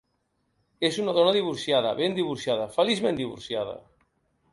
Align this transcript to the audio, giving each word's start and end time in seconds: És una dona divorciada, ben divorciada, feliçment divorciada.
És 0.87 0.95
una 1.03 1.13
dona 1.17 1.33
divorciada, 1.35 1.91
ben 1.99 2.15
divorciada, 2.21 2.65
feliçment 2.79 3.21
divorciada. 3.21 3.77